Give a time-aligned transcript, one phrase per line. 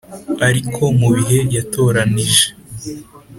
[0.47, 2.45] Ariko mu bihe yatoranije